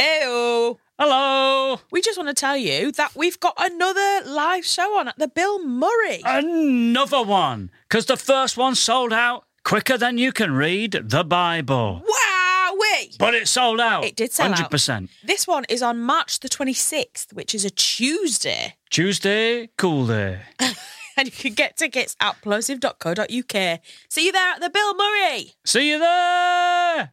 [0.00, 0.78] Ew.
[0.98, 1.80] Hello.
[1.90, 5.28] We just want to tell you that we've got another live show on at the
[5.28, 6.20] Bill Murray.
[6.24, 7.70] Another one.
[7.88, 12.02] Because the first one sold out quicker than you can read the Bible.
[12.04, 13.16] Wowee!
[13.18, 14.04] But it sold out.
[14.04, 14.70] It did sell out.
[14.70, 15.08] 100%.
[15.24, 18.74] This one is on March the 26th, which is a Tuesday.
[18.90, 20.40] Tuesday, cool day.
[21.16, 23.80] And you can get tickets at plosive.co.uk.
[24.08, 25.54] See you there at the Bill Murray.
[25.64, 27.12] See you there.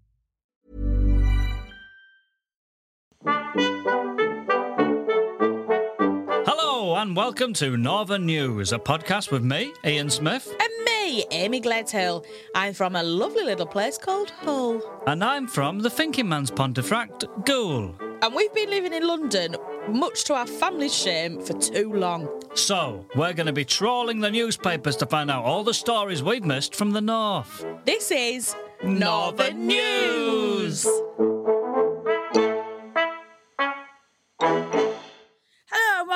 [7.01, 12.23] And welcome to Northern News, a podcast with me, Ian Smith, And me, Amy Gledhill.
[12.53, 14.83] I'm from a lovely little place called Hull.
[15.07, 17.95] and I'm from the Thinking Man's Pontefract, Goole.
[18.21, 19.55] And we've been living in London,
[19.89, 22.29] much to our family's shame, for too long.
[22.53, 26.45] So, we're going to be trawling the newspapers to find out all the stories we've
[26.45, 27.65] missed from the north.
[27.83, 30.83] This is Northern News.
[30.83, 31.10] Hello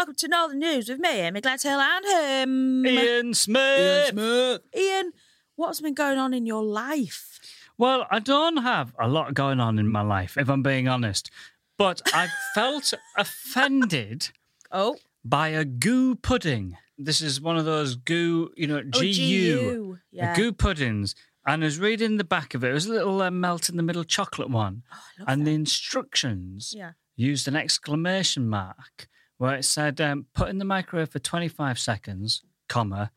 [0.06, 2.86] welcome to Northern News with me, Amy Gledhill, and him.
[2.86, 3.80] Ian Smith.
[3.80, 4.61] Ian, Smith.
[4.78, 5.11] Ian,
[5.56, 7.39] what's been going on in your life?
[7.80, 11.31] Well, I don't have a lot going on in my life, if I'm being honest.
[11.80, 14.30] But I felt offended
[14.72, 16.78] Oh, by a goo pudding.
[17.00, 19.98] This is one of those goo, you know, oh, GU, GU.
[20.11, 20.36] Yeah.
[20.36, 21.16] goo puddings.
[21.48, 22.70] And I was reading the back of it.
[22.70, 24.83] It was a little uh, melt in the middle chocolate one.
[24.94, 25.45] Oh, I love and that.
[25.45, 26.92] the instructions Yeah.
[27.16, 32.43] used an exclamation mark where it said, um, put in the microwave for 25 seconds,
[32.70, 33.11] comma,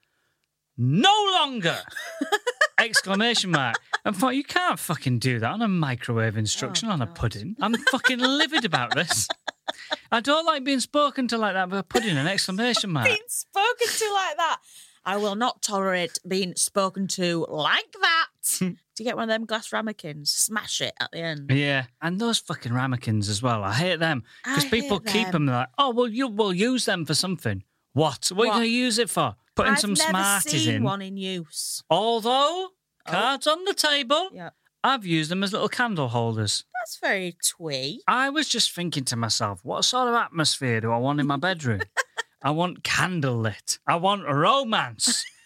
[0.77, 1.79] no longer!
[2.79, 3.77] exclamation mark.
[4.05, 7.57] And thought, you can't fucking do that on a microwave instruction Oh, on a pudding.
[7.61, 9.29] I'm fucking livid about this.
[10.13, 13.07] I don't like being spoken to like that with a pudding and exclamation mark.
[13.07, 14.59] Being spoken to like that.
[15.05, 18.27] I will not tolerate being spoken to like that.
[18.59, 18.73] Do hmm.
[18.99, 20.33] you get one of them glass ramekins?
[20.33, 21.51] Smash it at the end.
[21.51, 23.63] Yeah, and those fucking ramekins as well.
[23.63, 25.47] I hate them because people hate keep them.
[25.47, 27.63] them like, oh, well, you will use them for something.
[27.93, 28.31] What?
[28.35, 29.35] What, are you going to use it for?
[29.55, 30.83] Putting I've some never Smarties seen in.
[30.85, 31.83] one in use.
[31.91, 32.71] Although oh.
[33.07, 34.51] cards on the table, Yeah.
[34.85, 36.65] I've used them as little candle holders.
[36.81, 38.03] That's very twee.
[38.07, 41.37] I was just thinking to myself, what sort of atmosphere do I want in my
[41.37, 41.81] bedroom?
[42.43, 43.81] I want candle lit.
[43.87, 45.25] I want romance.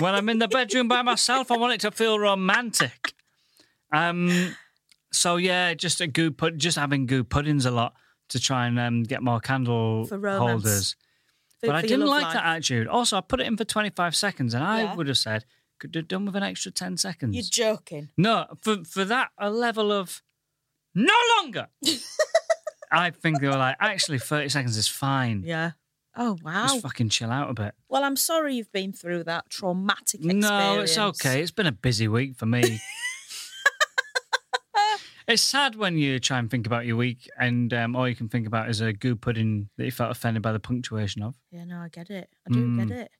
[0.00, 3.14] when I'm in the bedroom by myself, I want it to feel romantic.
[3.92, 4.56] Um,
[5.12, 7.94] so yeah, just a goo pud, just having goo puddings a lot
[8.30, 10.96] to try and um, get more candle For holders.
[11.60, 12.88] But I didn't like that attitude.
[12.88, 14.94] Also, I put it in for 25 seconds, and I Yeah.
[14.96, 15.44] would have said
[15.78, 17.34] could have done with an extra 10 seconds.
[17.34, 17.42] You're
[17.74, 18.08] joking.
[18.16, 20.22] No, for for that a level of
[20.94, 21.68] no longer.
[22.92, 25.42] I think they were like, actually, thirty seconds is fine.
[25.46, 25.72] Yeah.
[26.16, 26.66] Oh wow.
[26.66, 27.74] Just fucking chill out a bit.
[27.88, 30.44] Well, I'm sorry you've been through that traumatic experience.
[30.48, 31.40] No, it's okay.
[31.40, 32.80] It's been a busy week for me.
[35.28, 38.28] it's sad when you try and think about your week, and um, all you can
[38.28, 41.34] think about is a goo pudding that you felt offended by the punctuation of.
[41.50, 42.28] Yeah, no, I get it.
[42.46, 42.88] I do Mm.
[42.88, 43.10] get it.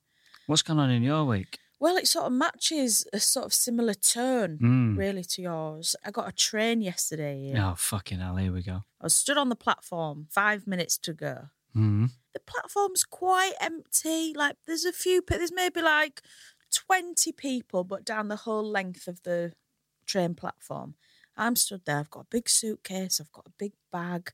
[0.46, 1.58] What's going on in your week?
[1.78, 4.96] Well, it sort of matches a sort of similar tone, Mm.
[4.98, 5.96] really, to yours.
[6.04, 7.54] I got a train yesterday.
[7.56, 8.36] Oh fucking hell!
[8.36, 8.82] Here we go.
[9.00, 11.48] I was stood on the platform, five minutes to go.
[11.76, 12.10] Mm.
[12.34, 14.32] The platform's quite empty.
[14.34, 16.22] Like, there's a few, there's maybe like
[16.74, 19.52] 20 people, but down the whole length of the
[20.06, 20.94] train platform.
[21.36, 21.98] I'm stood there.
[21.98, 23.20] I've got a big suitcase.
[23.20, 24.32] I've got a big bag.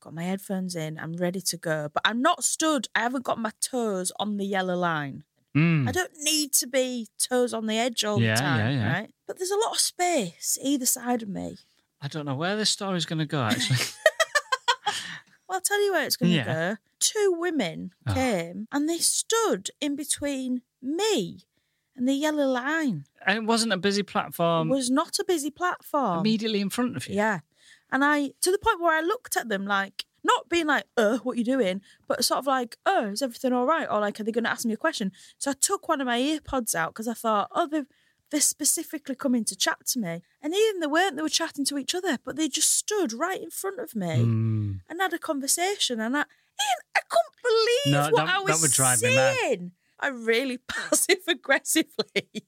[0.00, 0.98] Got my headphones in.
[0.98, 1.88] I'm ready to go.
[1.92, 2.88] But I'm not stood.
[2.94, 5.24] I haven't got my toes on the yellow line.
[5.56, 5.88] Mm.
[5.88, 8.92] I don't need to be toes on the edge all Yeah, the time, yeah, yeah.
[8.92, 9.10] right?
[9.26, 11.56] But there's a lot of space either side of me.
[12.00, 13.42] I don't know where this story's going to go.
[13.50, 13.78] Actually,
[15.48, 16.44] Well, I'll tell you where it's going to Yeah.
[16.44, 16.76] go.
[17.00, 18.12] Two women Oh.
[18.14, 21.46] came and they stood in between me
[21.96, 23.06] and the yellow line.
[23.26, 26.20] And it wasn't a busy platform it was not a busy platform.
[26.20, 27.16] immediately in front of you.
[27.16, 27.40] Yeah.
[27.90, 31.18] And I, to the point where I looked at them like, not being like, uh,
[31.18, 31.80] what are you doing?
[32.06, 33.86] But sort of like, oh, is everything all right?
[33.90, 35.12] Or like, are they going to ask me a question?
[35.38, 37.86] So I took one of my earpods out because I thought, oh, they've,
[38.30, 40.22] they're specifically coming to chat to me.
[40.42, 43.40] And even they weren't, they were chatting to each other, but they just stood right
[43.42, 44.80] in front of me Mm.
[44.88, 46.00] and had a conversation.
[46.00, 49.14] And I, Ian, I couldn't believe No, what that- I was that would drive me
[49.16, 49.70] mad.
[50.00, 52.44] I really passive aggressively,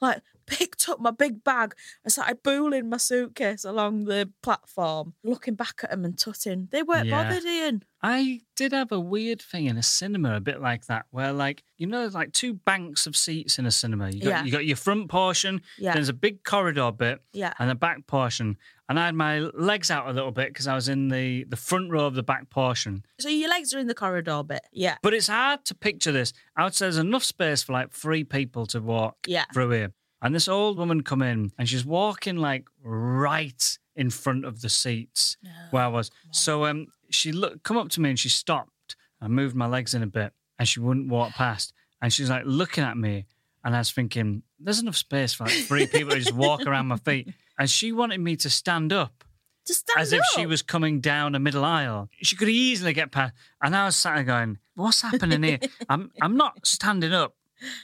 [0.00, 1.74] like picked up my big bag
[2.04, 6.68] and started booling my suitcase along the platform, looking back at them and tutting.
[6.70, 7.24] They weren't Yeah.
[7.24, 7.82] bothered, Ian.
[8.02, 11.62] I did have a weird thing in a cinema, a bit like that, where like
[11.76, 14.10] you know, like two banks of seats in a cinema.
[14.10, 14.44] You got Yeah.
[14.44, 15.94] you got your front portion, Yeah.
[15.94, 17.52] there's a big corridor bit, Yeah.
[17.58, 18.56] and a back portion.
[18.88, 21.56] And I had my legs out a little bit because I was in the the
[21.56, 23.04] front row of the back portion.
[23.18, 24.60] So your legs are in the corridor bit.
[24.70, 24.96] Yeah.
[25.02, 26.32] But it's hard to picture this.
[26.56, 29.46] I would say there's enough space for like three people to walk Yeah.
[29.54, 29.92] through here.
[30.24, 34.68] And this old woman come in and she's walking like right in front of the
[34.70, 35.36] seats
[35.70, 36.10] where I was.
[36.32, 38.96] So um she looked come up to me and she stopped.
[39.20, 41.72] I moved my legs in a bit and she wouldn't walk past.
[42.00, 43.26] And she's like looking at me
[43.62, 46.86] and I was thinking, there's enough space for like three people to just walk around
[46.88, 47.28] my feet.
[47.56, 49.22] And she wanted me to stand up
[49.64, 52.08] Just stand as if she was coming down a middle aisle.
[52.20, 53.32] She could easily get past.
[53.62, 55.60] And I was sat there going, "What's happening here?
[55.88, 57.36] I'm I'm not standing up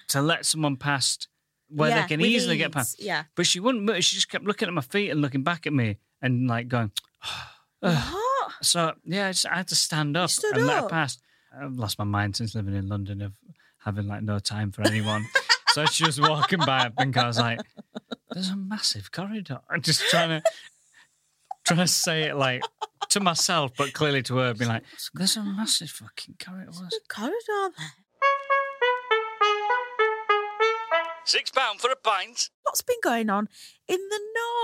[0.08, 1.28] to let someone past
[1.70, 3.25] where Yeah, they can easily get past." yeah.
[3.34, 4.02] But she wouldn't move.
[4.05, 6.93] She just kept looking at my feet and looking back at me and like going.
[7.81, 8.52] What?
[8.62, 10.90] So yeah, I, just, I had to stand up and let her up?
[10.90, 11.22] past.
[11.58, 13.32] I've lost my mind since living in London of
[13.78, 15.25] having like no time for anyone.
[15.69, 16.81] so she was walking by.
[16.81, 17.61] I think I was like,
[18.31, 20.43] "There's a massive corridor." I'm just trying to
[21.64, 22.62] trying to say it like
[23.08, 24.84] to myself, but clearly to her, being like,
[25.14, 27.93] "There's a massive fucking corridor." The corridor there.
[31.25, 32.50] Six pound for a pint.
[32.62, 33.49] What's been going on
[33.87, 34.20] in the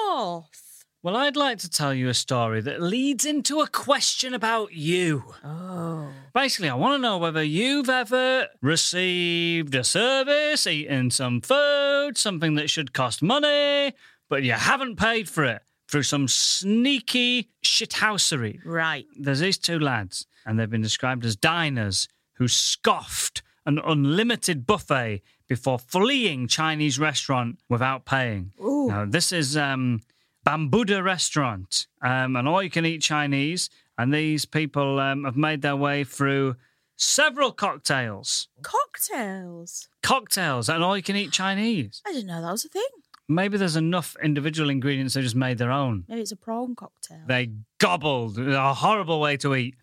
[0.08, 0.84] north?
[1.02, 5.22] Well, I'd like to tell you a story that leads into a question about you.
[5.44, 6.08] Oh.
[6.34, 12.56] Basically, I want to know whether you've ever received a service, eaten some food, something
[12.56, 13.92] that should cost money,
[14.28, 18.58] but you haven't paid for it through some sneaky shithousery.
[18.64, 19.06] Right.
[19.16, 25.22] There's these two lads, and they've been described as diners who scoffed an unlimited buffet
[25.48, 28.52] before fleeing Chinese restaurant without paying.
[28.60, 28.88] Ooh.
[28.88, 30.00] Now, this is um,
[30.46, 36.56] Bambuda Restaurant, um, an all-you-can-eat Chinese, and these people um, have made their way through
[36.96, 38.48] several cocktails.
[38.62, 39.88] Cocktails.
[40.02, 42.02] Cocktails and all-you-can-eat Chinese.
[42.06, 42.82] I didn't know that was a thing.
[43.28, 46.04] Maybe there's enough individual ingredients they just made their own.
[46.08, 47.22] Maybe it's a prawn cocktail.
[47.26, 49.74] They gobbled a horrible way to eat.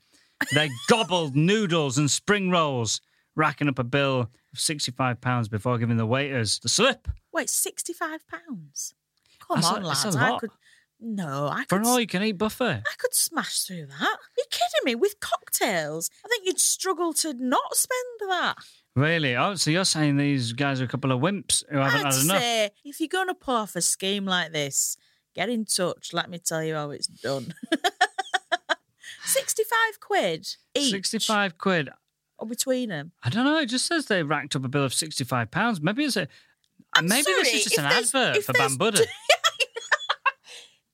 [0.53, 3.01] They gobbled noodles and spring rolls,
[3.35, 8.21] racking up a bill of sixty-five pounds before giving the waiters the slip Wait, sixty-five
[8.27, 8.93] pounds.
[9.47, 10.15] Come That's on, a lads.
[10.15, 10.51] I could.
[11.05, 11.81] No, I for could.
[11.81, 12.81] an all-you-can-eat buffet.
[12.85, 14.01] I could smash through that.
[14.01, 14.95] Are you kidding me?
[14.95, 18.55] With cocktails, I think you'd struggle to not spend that.
[18.95, 19.35] Really?
[19.35, 22.23] Oh, so you're saying these guys are a couple of wimps who haven't I'd had
[22.23, 22.41] enough?
[22.41, 24.95] say if you're going to pull off a scheme like this,
[25.35, 26.13] get in touch.
[26.13, 27.53] Let me tell you how it's done.
[29.25, 30.91] 65 quid each.
[30.91, 31.89] Sixty-five quid.
[32.39, 33.11] Or between them.
[33.23, 33.57] I don't know.
[33.59, 35.79] It just says they racked up a bill of sixty-five pounds.
[35.81, 36.27] Maybe it's a.
[36.95, 38.97] I'm maybe this is just an advert for Bambuda.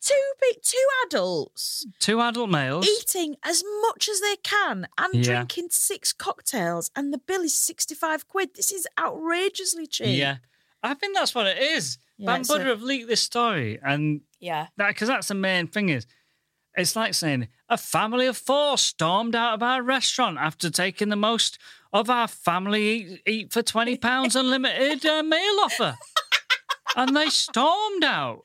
[0.02, 2.88] two- big, two adults Two adult males.
[2.88, 5.24] eating as much as they can and Yeah.
[5.24, 8.56] drinking six cocktails, and the bill is 65 quid.
[8.56, 10.18] This is outrageously cheap.
[10.18, 10.38] Yeah,
[10.84, 11.98] I think that's what it is.
[12.18, 14.68] Yeah, Bambuda a- have leaked this story, and Yeah.
[14.78, 16.06] that because that's the main thing is.
[16.80, 21.18] It's like saying a family of four stormed out of our restaurant after taking the
[21.18, 21.60] most
[21.92, 25.98] of our family eat, eat for twenty pounds unlimited uh, meal offer,
[26.96, 28.44] and they stormed out.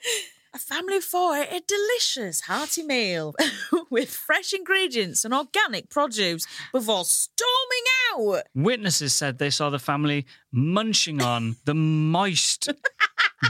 [0.52, 3.36] A family of four ate a delicious hearty meal
[3.90, 8.42] with fresh ingredients and organic produce before storming out.
[8.52, 12.68] Witnesses said they saw the family munching on the moist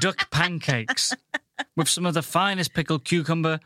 [0.01, 1.15] duck pancakes
[1.75, 3.61] with some of the finest pickled cucumber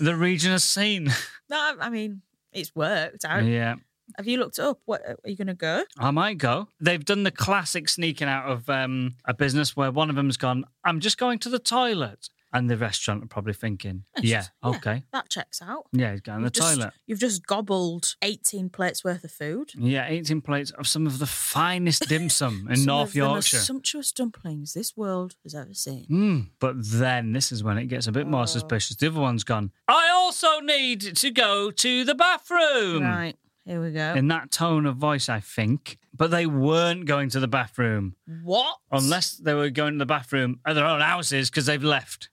[0.00, 1.12] the region has seen.
[1.50, 3.24] No, I mean, it's worked.
[3.24, 3.74] I, Yeah.
[4.16, 4.78] Have you looked up?
[4.84, 5.82] What are you going to go?
[5.98, 6.68] I might go.
[6.80, 10.64] They've done the classic sneaking out of um, a business where one of them's gone,
[10.84, 12.28] I'm just going to the toilet.
[12.52, 15.04] And the restaurant are probably thinking, yeah, okay.
[15.12, 15.86] That checks out.
[15.92, 16.92] Yeah, he's going to the Just- toilet.
[17.06, 19.70] You've just gobbled 18 plates worth of food.
[19.76, 23.20] Yeah, 18 plates of some of the finest dim sum in Some North of the
[23.20, 23.64] most Yorkshire.
[23.64, 26.06] sumptuous dumplings this world has ever seen.
[26.10, 28.30] Mm, but then this is when it gets a bit Oh.
[28.30, 28.96] more suspicious.
[28.96, 33.02] The other one's gone, I also need to go to the bathroom.
[33.04, 34.14] Right, here we go.
[34.14, 35.98] In that tone of voice, I think.
[36.12, 38.76] But they weren't going to the bathroom what?
[38.90, 42.28] unless they were going to the bathroom at their own houses because they've left.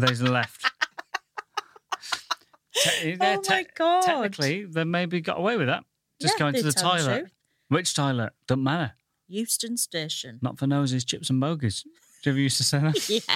[0.00, 0.70] They've left.
[2.74, 4.02] Te- Oh my God.
[4.02, 5.84] Technically, they maybe got away with that.
[6.20, 7.26] Just Yeah, going to the toilet.
[7.68, 8.32] Which toilet?
[8.46, 8.92] Doesn't matter.
[9.26, 10.38] Euston Station.
[10.42, 11.82] Not for noses, chips, and bogies.
[12.22, 13.08] Do you ever used to say that?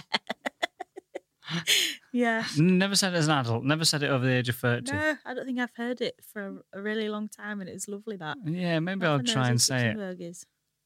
[1.52, 1.62] Yeah.
[2.12, 2.44] yeah.
[2.56, 3.64] Never said it as an adult.
[3.64, 4.90] Never said it over the age of 30.
[4.92, 8.16] No, I don't think I've heard it for a, really long time, and it's lovely
[8.16, 8.38] that.
[8.44, 10.20] Yeah, maybe Not I'll try and say chips it.
[10.22, 10.36] and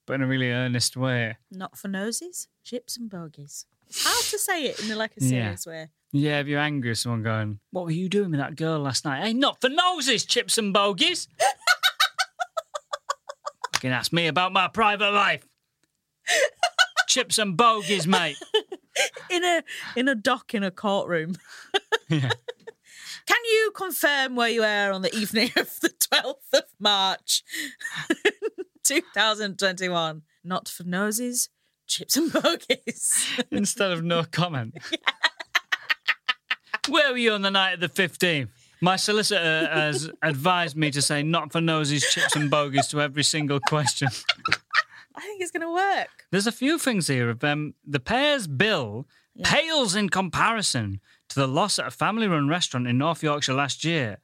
[0.06, 1.36] but in a really earnest way.
[1.52, 3.66] Not for noses, chips and bogies.
[4.30, 5.28] To say it in like a Yeah.
[5.28, 5.88] serious way.
[6.12, 9.04] Yeah, if you're angry with someone going, What were you doing with that girl last
[9.04, 9.22] night?
[9.24, 11.28] Hey, not for noses, chips and bogies.
[13.74, 15.46] you can ask me about my private life.
[17.08, 18.36] chips and bogies, mate.
[19.30, 19.62] In a
[19.94, 21.36] in a dock in a courtroom.
[22.08, 22.30] Yeah.
[23.26, 27.42] Can you confirm where you were on the evening of the 12th of March,
[28.84, 30.22] 2021?
[30.44, 31.48] Not for noses,
[31.86, 33.40] chips and bogies.
[33.50, 34.76] Instead of no comment.
[36.88, 38.48] Where were you on the night of the 15th?
[38.80, 43.24] My solicitor has advised me to say not for noses, chips and bogies to every
[43.24, 44.08] single question.
[45.14, 46.08] I think it's going to work.
[46.30, 49.06] There's a few things here of um, the pair's bill
[49.42, 53.84] pales in comparison to the loss at a family run restaurant in North Yorkshire last
[53.84, 54.18] year.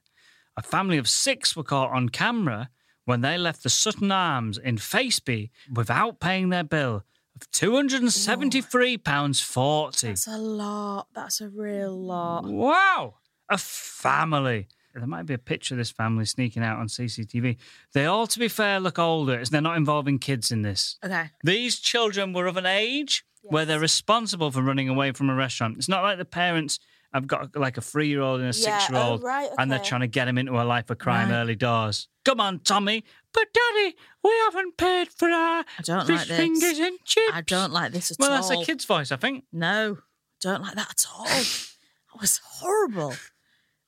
[0.55, 2.69] A family of six were caught on camera
[3.05, 7.03] when they left the Sutton Arms in Faceby without paying their bill
[7.43, 10.01] of £273.40.
[10.01, 11.07] That's a lot.
[11.13, 12.45] That's a real lot.
[12.45, 13.15] Wow.
[13.49, 14.67] A family.
[14.95, 17.57] There might be a picture of this family sneaking out on CCTV.
[17.93, 19.39] They all, to be fair, look older.
[19.39, 20.97] as They're not involving kids in this.
[21.03, 21.31] Okay.
[21.43, 25.77] These children were of an age where they're responsible for running away from a restaurant.
[25.77, 26.79] It's not like the parents
[27.11, 29.49] have got like a three year old and a Yeah, six year old oh, right,
[29.57, 31.37] and they're trying to get him into a life of crime Right.
[31.37, 32.07] early doors.
[32.23, 33.03] Come on, Tommy.
[33.33, 36.37] But Daddy, we haven't paid for our I don't fish like this.
[36.37, 37.31] fingers and chips.
[37.33, 38.35] I don't like this at Well, all.
[38.47, 39.45] that's a kid's voice, I think.
[39.51, 39.97] No,
[40.39, 41.25] don't like that at all.
[41.25, 43.15] that was horrible.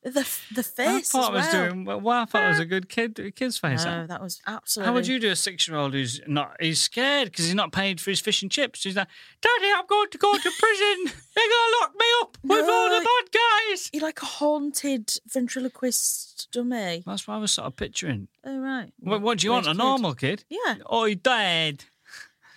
[0.06, 0.12] The
[0.54, 1.70] the I face thought as I was well.
[1.70, 2.10] doing well.
[2.10, 3.84] I thought it was a good kid, kid's face.
[3.86, 4.88] No, that was absolutely.
[4.88, 6.56] How would you do a six-year-old who's not?
[6.60, 8.84] He's scared because he's not paid for his fish and chips.
[8.84, 9.08] He's like,
[9.42, 11.06] "Daddy, I'm going to go to prison.
[11.36, 13.32] They're going to lock me up with all the bad
[13.72, 17.02] guys." You're like a haunted ventriloquist dummy.
[17.04, 18.28] That's what I was sort of picturing.
[18.44, 18.92] Oh right.
[19.00, 19.66] What, what do you want?
[19.66, 19.78] A kid.
[19.78, 20.46] normal kid?
[20.50, 20.76] Yeah.
[20.86, 21.86] Oh, Dad.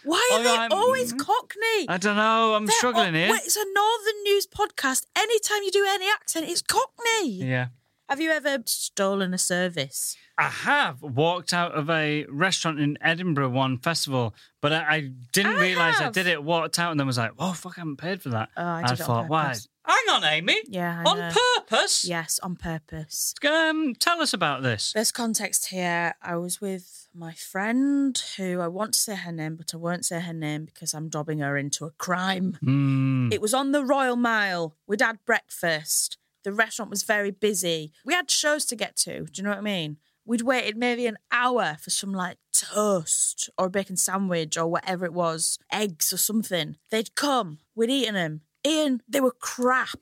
[0.09, 1.21] Why oh, are Oh, they I'm- always mm-hmm.
[1.21, 1.89] Cockney?
[1.89, 2.55] I don't know.
[2.55, 3.31] I'm They're struggling al- here.
[3.31, 5.05] Wait, it's a Northern News podcast.
[5.15, 7.33] Anytime you do any accent, it's Cockney.
[7.33, 7.69] Yeah.
[8.09, 10.17] Have you ever stolen a service?
[10.39, 15.57] I have walked out of a restaurant in Edinburgh one festival, but I, I didn't
[15.57, 16.43] I realise I did it.
[16.43, 18.79] Walked out and then was like, "Oh fuck, I haven't paid for that." Oh, I
[18.81, 19.55] And did it on thought, "Why?
[19.89, 20.61] Hang on, Amy.
[20.69, 21.31] Yeah, I on know.
[21.57, 22.05] purpose.
[22.05, 23.35] Yes, on purpose.
[23.49, 24.93] Um, tell us about this.
[24.93, 26.15] There's context here.
[26.21, 30.05] I was with my friend who I want to say her name, but I won't
[30.05, 32.59] say her name because I'm dobbing her into a crime.
[32.63, 33.33] Mm.
[33.33, 34.77] It was on the Royal Mile.
[34.87, 36.19] We'd had breakfast.
[36.45, 37.93] The restaurant was very busy.
[38.05, 39.25] We had shows to get to.
[39.25, 39.97] Do you know what I mean?
[40.27, 45.07] We'd waited maybe an hour for some like toast or a bacon sandwich or whatever
[45.07, 46.77] it was, eggs or something.
[46.91, 47.61] They'd come.
[47.75, 48.43] We'd eaten them.
[48.69, 49.99] Ian, they were crap.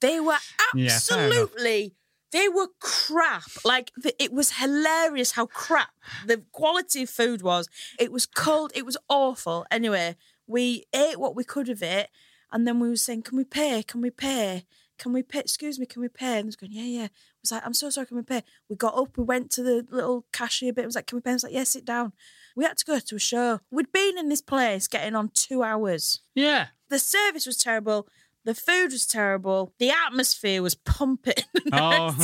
[0.00, 0.36] They were
[0.74, 1.94] Yeah, absolutely.
[2.32, 3.44] They were crap.
[3.64, 5.90] Like the, it was hilarious how crap
[6.26, 7.68] the quality of food was.
[7.98, 8.72] It was cold.
[8.74, 9.66] It was awful.
[9.70, 12.10] Anyway, we ate what we could of it,
[12.50, 13.82] and then we were saying, "Can we pay?
[13.82, 14.66] Can we pay?
[14.98, 15.40] Can we pay?
[15.40, 17.74] Excuse me, can we pay?" And he was going, "Yeah, yeah." I was like, "I'm
[17.74, 18.06] so sorry.
[18.06, 19.16] Can we pay?" We got up.
[19.16, 20.82] We went to the little cashier bit.
[20.82, 22.12] I was like, "Can we pay?" I was like, "Yeah, sit down."
[22.56, 23.60] We had to go to a show.
[23.70, 26.20] We'd been in this place getting on two hours.
[26.34, 26.68] Yeah.
[26.90, 28.08] The service was terrible.
[28.44, 29.72] The food was terrible.
[29.78, 31.34] The atmosphere was pumping.
[31.72, 32.14] Oh,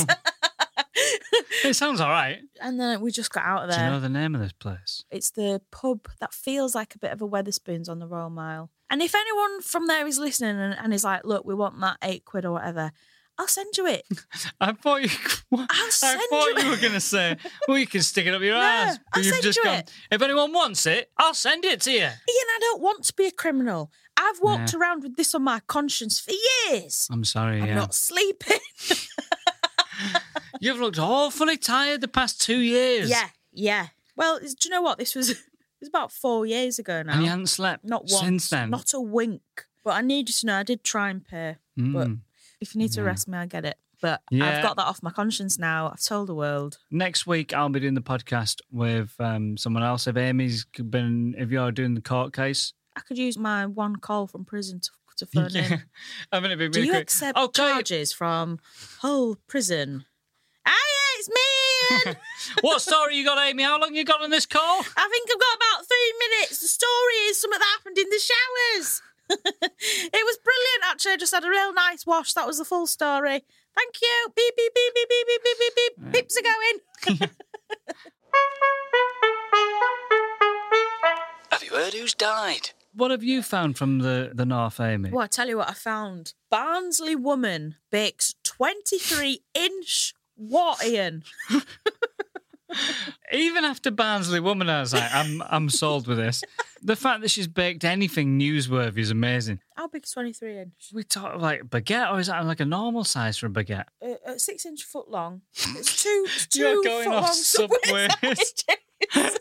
[1.63, 2.39] it sounds all right.
[2.61, 3.79] and then we just got out of there.
[3.79, 5.03] Do you know the name of this place?
[5.09, 8.69] It's the pub that feels like a bit of a Wetherspoons on the Royal Mile.
[8.89, 11.97] And if anyone from there is listening and, and is like, look, we want that
[12.03, 12.91] eight quid or whatever,
[13.37, 14.03] I'll send you it.
[14.61, 15.09] I thought you.
[15.57, 15.89] I
[16.29, 17.37] thought you you were going to say,
[17.67, 19.63] "Well, you can stick it up your No, ass." But I'll you've send just you
[19.63, 19.79] gone.
[19.79, 19.91] it.
[20.11, 21.99] If anyone wants it, I'll send it to you.
[22.01, 23.89] Ian, I don't want to be a criminal.
[24.23, 26.31] I've walked around with this on my conscience for
[26.69, 27.07] years.
[27.11, 27.59] I'm sorry.
[27.61, 27.75] I'm yeah.
[27.75, 28.59] not sleeping.
[30.59, 33.09] You've looked awfully tired the past two years.
[33.09, 33.87] yeah, yeah.
[34.15, 34.99] Well, do you know what?
[34.99, 35.37] This was it
[35.79, 37.13] was about four years ago now.
[37.13, 38.19] And you hadn't slept Not once.
[38.19, 38.69] since then.
[38.69, 39.41] Not a wink.
[39.83, 41.55] But I need you to know I did try and pay.
[41.75, 42.19] But Mm.
[42.59, 43.77] if you need to arrest me, I get it.
[44.01, 44.45] But Yeah.
[44.57, 45.89] I've got that off my conscience now.
[45.91, 46.77] I've told the world.
[46.91, 50.05] Next week, I'll be doing the podcast with um, someone else.
[50.05, 54.45] If Amy's been, if you're doing the court case, could use my one call from
[54.45, 55.83] prison to, to phone in.
[56.31, 57.03] I mean, it'd be Do you quick.
[57.03, 57.53] accept Okay.
[57.61, 58.59] charges from
[58.99, 60.05] Hull Prison?
[60.65, 62.13] Ah, yeah, it's me.
[62.61, 63.63] What story you got, Amy?
[63.63, 64.61] How long you got on this call?
[64.61, 66.59] I think I've got about three minutes.
[66.59, 69.01] The story is something that happened in the showers.
[69.29, 71.13] it was brilliant, actually.
[71.13, 72.33] I just had a real nice wash.
[72.33, 73.43] That was the full story.
[73.75, 74.27] Thank you.
[74.35, 76.27] Beep, beep, beep, beep, beep, beep, beep, beep, beep.
[76.27, 77.29] Beeps are going.
[81.51, 82.71] Have you heard who's died?
[82.93, 85.11] What have you found from the, the North, Amy?
[85.11, 86.33] Well, I tell you what I found.
[86.49, 91.23] Barnsley woman bakes 23 inch what, Ian?
[93.33, 96.41] Even after Barnsley Woman, I was like, I'm, I'm sold with this.
[96.81, 99.59] The fact that she's baked anything newsworthy is amazing.
[99.75, 100.91] How big is 23 inch?
[100.93, 103.85] We talk like baguette, or is that like a normal size for a baguette?
[104.01, 105.41] Uh, uh, six inch foot long.
[105.77, 108.63] It's two, it's 2 You're going foot off long subways.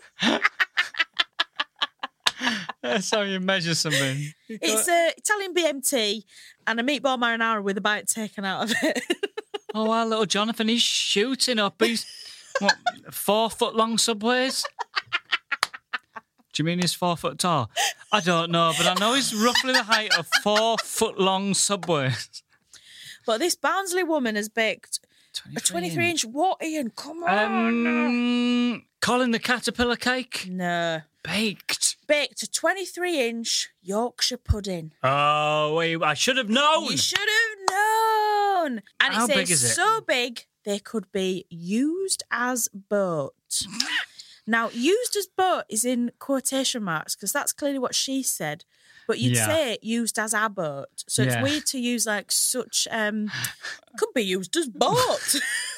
[2.83, 4.19] That's how you measure something.
[4.49, 6.25] You it's a Italian BMT
[6.67, 9.03] and a meatball marinara with a bite taken out of it.
[9.75, 11.83] oh, our little Jonathan, he's shooting up.
[11.83, 12.07] He's
[12.59, 12.77] what,
[13.11, 14.65] four foot long subways?
[16.53, 17.71] Do you mean he's four foot tall?
[18.13, 22.43] I don't know, but I know he's roughly the height of four foot long subways.
[23.27, 25.01] but this Barnsley woman has baked
[25.55, 26.25] a 23 inch.
[26.25, 26.91] What, Ian?
[26.91, 27.87] Come on.
[27.87, 31.03] Um, Colin the Caterpillar cake no.
[31.23, 31.97] Baked.
[32.07, 34.93] Baked a 23 inch Yorkshire pudding.
[35.03, 36.85] Oh, wait, I should have known.
[36.87, 38.83] You should have known.
[39.01, 39.69] And How it says big is it?
[39.75, 43.35] so big they could be used as boat.
[44.47, 48.65] now, used as boat is in quotation marks because that's clearly what she said.
[49.07, 49.47] But you'd Yeah.
[49.47, 51.03] say used as a boat.
[51.09, 51.29] So Yeah.
[51.41, 53.31] it's weird to use like such um
[53.99, 55.41] could be used as boat.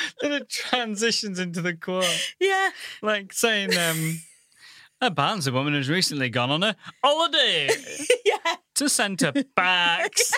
[0.20, 2.04] then it transitions into the quote.
[2.40, 2.70] yeah.
[3.02, 4.20] Like saying, um,
[5.00, 7.68] a Barnsley woman has recently gone on a holiday
[8.24, 8.56] yeah.
[8.76, 10.32] to centre backs.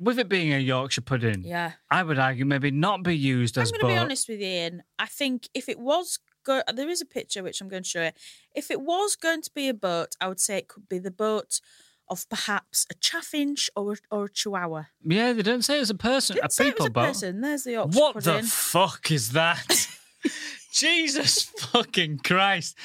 [0.00, 1.72] With it being a Yorkshire pudding, Yeah.
[1.90, 4.46] I would argue maybe not be used I'm as going to be honest with you,
[4.46, 4.82] Ian.
[4.96, 8.04] I think if it was go, there is a picture which I'm going to show
[8.04, 8.10] you.
[8.54, 11.10] If it was going to be a boat, I would say it could be the
[11.10, 11.60] boat
[12.10, 14.84] of perhaps a chaffinch or a, or a chihuahua.
[15.04, 17.06] Yeah, they don't say it's a person, Didn't a say it people was a boat.
[17.08, 17.40] person.
[17.40, 19.88] There's the Yorkshire What the fuck is that?
[20.72, 22.76] Jesus fucking Christ.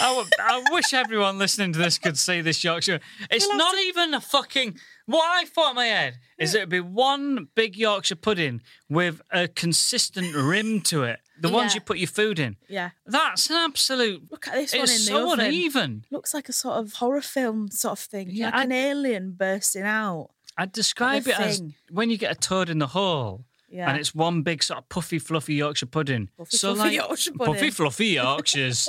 [0.00, 3.00] I, w- I wish everyone listening to this could see this Yorkshire.
[3.30, 4.76] It's We'll not to- even a fucking.
[5.06, 9.48] What I thought in my head is it'd be one big Yorkshire pudding with a
[9.48, 11.20] consistent rim to it.
[11.40, 12.56] The ones you put your food in.
[12.68, 12.90] yeah.
[13.06, 14.30] That's an absolute.
[14.30, 15.46] Look at this one in It's the so oven.
[15.46, 16.04] uneven.
[16.10, 18.28] Looks like a sort of horror film sort of thing.
[18.30, 20.30] Yeah, like I- an alien bursting out.
[20.58, 23.44] I'd describe it as when you get a toad in the hole.
[23.70, 23.88] Yeah.
[23.88, 26.28] And it's one big sort of puffy, fluffy Yorkshire pudding.
[26.36, 28.88] Puffy, fluffy Yorkshire Puffy, fluffy Yorkshires.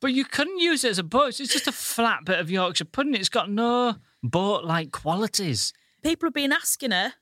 [0.00, 1.38] but you couldn't use it as a boat.
[1.40, 3.14] It's just a flat bit of Yorkshire pudding.
[3.14, 5.72] It's got no boat-like qualities.
[6.02, 7.12] People have been asking her.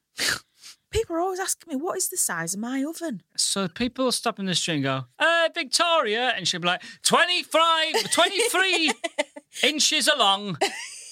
[0.91, 3.23] People are always asking me, what is the size of my oven?
[3.37, 6.33] So people will stop in the street and go, uh, Victoria.
[6.37, 8.93] And she'll be like, 25, 23
[9.63, 10.59] inches along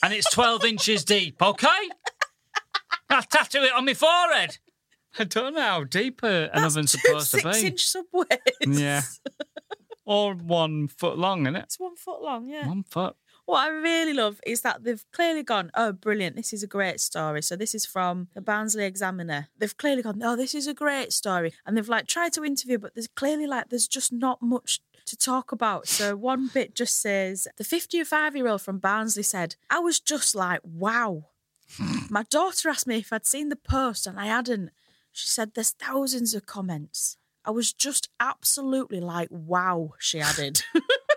[0.02, 1.68] and it's 12 inches deep, okay?
[3.10, 4.58] I'll tattoo it on my forehead.
[5.18, 7.52] I don't know how deep an That's oven's supposed to be.
[7.52, 8.80] six-inch subways.
[8.80, 9.02] Yeah.
[10.10, 11.64] Or one foot long, isn't it?
[11.64, 12.66] It's one foot long, yeah.
[12.66, 13.14] One foot.
[13.48, 17.00] What I really love is that they've clearly gone, oh, brilliant, this is a great
[17.00, 17.40] story.
[17.40, 19.48] So this is from the Barnsley Examiner.
[19.56, 21.54] They've clearly gone, oh, this is a great story.
[21.64, 25.16] And they've like tried to interview, but there's clearly like, there's just not much to
[25.16, 25.88] talk about.
[25.88, 30.34] So one bit just says, the 55 year old from Barnsley said, I was just
[30.34, 31.28] like, wow.
[32.10, 34.72] My daughter asked me if I'd seen the post and I hadn't.
[35.10, 37.16] She said, there's thousands of comments.
[37.46, 40.64] I was just absolutely like, wow, she added.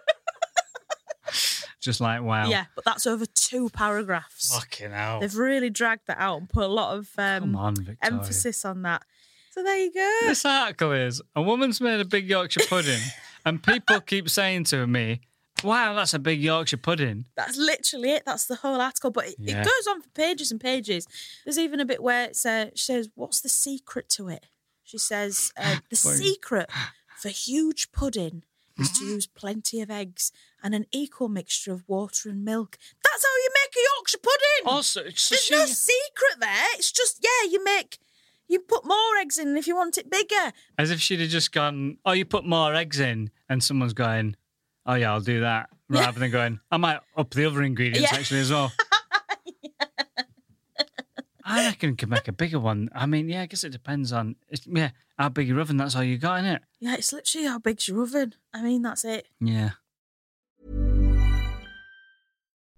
[1.82, 2.48] Just like, wow.
[2.48, 4.56] Yeah, but that's over two paragraphs.
[4.56, 5.20] Fucking hell.
[5.20, 9.04] They've really dragged that out and put a lot of um, on, emphasis on that.
[9.52, 10.17] So there you go.
[10.28, 13.02] This article is a woman's made a big Yorkshire pudding,
[13.46, 15.22] and people keep saying to me,
[15.63, 17.26] wow, that's a big Yorkshire pudding.
[17.36, 18.24] That's literally it.
[18.26, 19.12] That's the whole article.
[19.12, 19.62] But it, Yeah.
[19.62, 21.08] it goes on for pages and pages.
[21.44, 24.46] There's even a bit where it says, she says, What's the secret to it?
[24.84, 26.17] She says, uh, The Wait.
[26.17, 26.70] secret
[27.17, 28.44] for huge pudding
[28.82, 29.13] is to mm-hmm.
[29.13, 30.32] use plenty of eggs
[30.63, 32.78] and an equal mixture of water and milk.
[33.04, 34.65] That's how you make a Yorkshire pudding.
[34.65, 36.65] Also, so There's no secret there.
[36.76, 38.00] It's just, yeah, you make.
[38.48, 40.52] You put more eggs in if you want it bigger.
[40.78, 44.36] as if she'd have just gone, oh, you put more eggs in, and someone's going,
[44.86, 45.70] oh, yeah, I'll do that.
[45.88, 48.17] Rather than going, I might up the other ingredients Yeah.
[48.17, 48.72] actually as well.
[51.43, 52.89] I reckon you could make a bigger one.
[52.93, 55.95] I mean, yeah, I guess it depends on, it's, yeah, how big your oven, that's
[55.95, 56.62] all you got in it.
[56.80, 58.36] Yeah, it's literally how big's your oven.
[58.54, 59.27] I mean, that's it.
[59.39, 59.71] Yeah.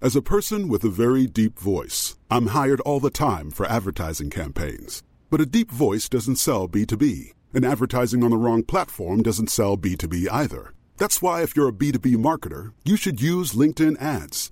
[0.02, 4.30] As a person with a very deep voice, I'm hired all the time for advertising
[4.30, 5.02] campaigns.
[5.30, 9.78] But a deep voice doesn't sell B2B, and advertising on the wrong platform doesn't sell
[9.78, 10.74] B2B either.
[10.98, 14.52] That's why, if you're a B2B marketer, you should use LinkedIn ads.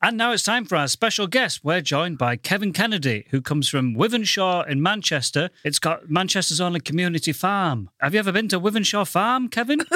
[0.00, 1.64] And now it's time for our special guest.
[1.64, 5.50] We're joined by Kevin Kennedy, who comes from Wythenshawe in Manchester.
[5.64, 7.90] It's got Manchester's only community farm.
[7.98, 9.80] Have you ever been to Wythenshawe Farm, Kevin?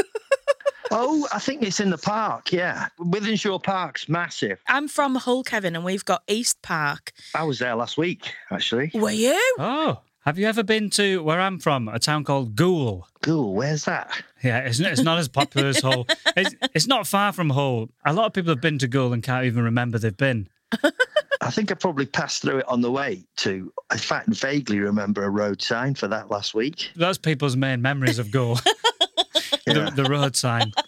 [0.95, 2.53] Oh, I think it's in the park.
[2.53, 4.61] Yeah, Wythenshawe Park's massive.
[4.69, 7.13] I'm from Hull, Kevin, and we've got East Park.
[7.35, 8.91] I was there last week, actually.
[8.93, 9.41] Were you?
[9.59, 13.09] oh, have you ever been to where I'm from, a town called Goole?
[13.23, 13.55] Cool.
[13.55, 14.11] Where's that?
[14.43, 16.07] Yeah, it's not, it's not as popular as Hull.
[16.37, 17.91] It's, it's not far from Hull.
[18.07, 20.49] A lot of people have been to Goole and can't even remember they've been.
[21.43, 23.71] I think I probably passed through it on the way to.
[23.93, 26.91] In fact, vaguely remember a road sign for that last week.
[26.97, 28.59] That's people's main memories of Goole.
[29.65, 29.91] Yeah.
[29.91, 30.73] the, the road sign.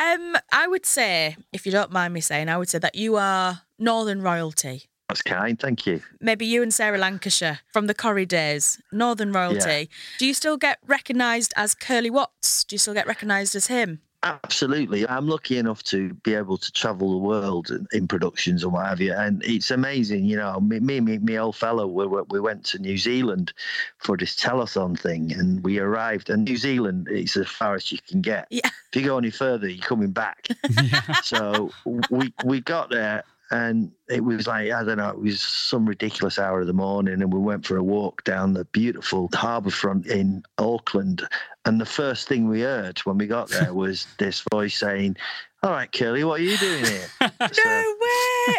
[0.00, 3.16] Um, I would say, if you don't mind me saying, I would say that you
[3.16, 4.88] are Northern royalty.
[5.12, 5.58] That's kind.
[5.58, 6.02] Thank you.
[6.20, 9.90] Maybe you and Sarah Lancashire from the Corrie days, Northern royalty.
[10.18, 12.64] Do you still get recognised as Curly Watts?
[12.64, 14.00] Do you still get recognised as him?
[14.24, 15.06] Absolutely.
[15.08, 19.00] I'm lucky enough to be able to travel the world in, productions and what have
[19.00, 19.12] you.
[19.12, 22.78] And it's amazing, you know, me, me, me, old fellow, we, we we went to
[22.78, 23.52] New Zealand
[23.98, 26.30] for this telethon thing and we arrived.
[26.30, 28.46] And New Zealand is as far as you can get.
[28.50, 28.70] Yeah.
[28.92, 30.46] If you go any further, you're coming back.
[31.24, 31.72] so
[32.08, 36.38] we we got there and it was like I don't know, it was some ridiculous
[36.38, 40.06] hour of the morning, and we went for a walk down the beautiful harbour front
[40.06, 41.22] in Auckland.
[41.66, 45.16] And the first thing we heard when we got there was this voice saying,
[45.62, 47.06] "All right, Curly, what are you doing here?"
[47.52, 48.54] So, No way!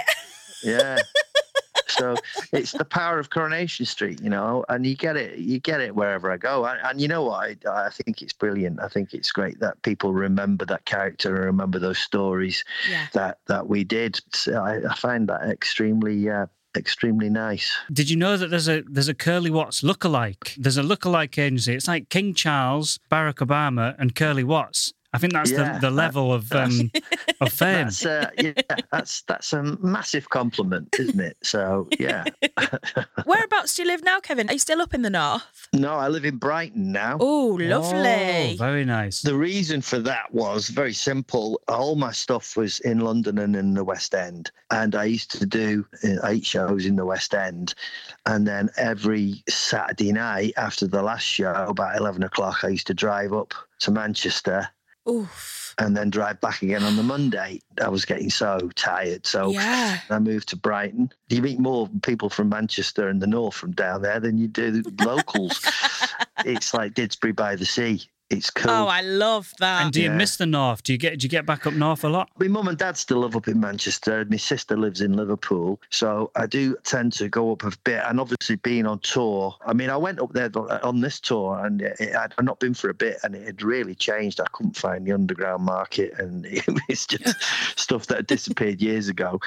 [0.64, 0.98] yeah.
[1.88, 2.16] So
[2.52, 5.96] it's the power of Coronation Street, you know, and you get it, you get it
[5.96, 6.66] wherever I go.
[6.66, 7.66] And, and you know what?
[7.66, 8.80] I, I think it's brilliant.
[8.82, 13.08] I think it's great that people remember that character and remember those stories yeah.
[13.14, 14.20] that that we did.
[14.34, 17.76] So I, I find that extremely, uh, extremely nice.
[17.92, 20.56] Did you know that there's a there's a Curly Watts lookalike?
[20.58, 21.76] There's a lookalike agency.
[21.76, 24.94] It's like King Charles, Barack Obama, and Curly Watts.
[25.14, 26.92] I think that's Yeah, the, the that- level of um,
[27.42, 27.86] of fame.
[27.86, 28.54] That's uh, yeah,
[28.92, 31.38] that's that's a massive compliment, isn't it?
[31.44, 32.24] So yeah.
[33.26, 34.50] Whereabouts do you live now, Kevin?
[34.50, 35.68] Are you still up in the north?
[35.74, 37.18] no, I live in Brighton now.
[37.20, 38.54] Oh, lovely.
[38.54, 39.22] Oh, very nice.
[39.22, 41.62] The reason for that was very simple.
[41.68, 44.52] All my stuff was in London and in the West End.
[44.72, 47.74] And I used to do uh, eight shows in the West End.
[48.26, 52.94] And then every Saturday night after the last show, about 11 o'clock, I used to
[52.94, 54.68] drive up to Manchester
[55.10, 55.76] Oof.
[55.80, 57.60] and then drive back again on the Monday.
[57.82, 59.26] I was getting so tired.
[59.26, 60.00] So Yeah.
[60.10, 61.12] I moved to Brighton.
[61.30, 64.84] You meet more people from Manchester and the north from down there than you do
[65.04, 65.62] locals.
[66.46, 68.04] it's like Didsbury by the sea.
[68.30, 68.72] It's oh, cool.
[68.72, 69.84] Oh, I love that.
[69.84, 70.16] and do you Yeah.
[70.16, 70.82] miss the north?
[70.84, 72.30] Do you get do you get back up north a lot?
[72.40, 74.26] My mum and dad still live up in Manchester.
[74.30, 75.80] My sister lives in Liverpool.
[75.90, 78.02] So I do tend to go up a bit.
[78.08, 81.64] And obviously, being on tour, I mean, I went up there uh, on this tour
[81.64, 84.40] and it, I'd not been for a bit and it had really changed.
[84.40, 87.36] I couldn't find the underground market and it was just
[87.80, 89.40] stuff that had disappeared years ago.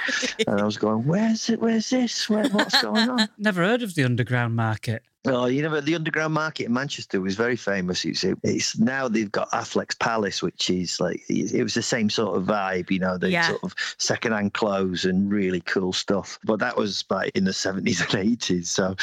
[0.47, 1.61] And I was going, where's it?
[1.61, 2.29] Where's this?
[2.29, 3.29] Where, what's going on?
[3.39, 5.03] Never heard of the underground market.
[5.27, 8.05] Oh, you know, the underground market in Manchester was very famous.
[8.05, 12.37] It's, it's now they've got Affleck's Palace, which is like it was the same sort
[12.37, 13.49] of vibe, you know, the Yeah.
[13.49, 16.39] sort of second-hand clothes and really cool stuff.
[16.45, 18.95] But that was like in the seventies and eighties, so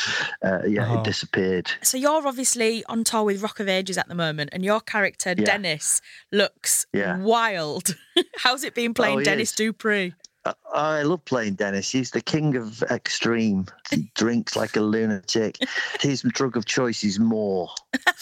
[0.44, 1.00] uh, yeah, Oh.
[1.00, 1.70] it disappeared.
[1.82, 5.30] So you're obviously on tour with Rock of Ages at the moment, and your character
[5.38, 5.46] Yeah.
[5.46, 7.18] Dennis looks Yeah.
[7.18, 7.96] wild.
[8.38, 9.56] How's it been playing Oh, Dennis is.
[9.56, 10.14] Dupree?
[10.46, 11.90] I, I love playing Dennis.
[11.90, 13.68] He's the king of extreme.
[13.90, 15.58] He drinks like a lunatic.
[16.00, 17.70] His drug of choice is more,